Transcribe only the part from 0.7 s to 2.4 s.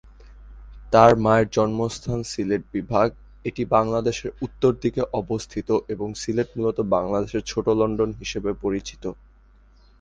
তার মায়ের জন্মস্থান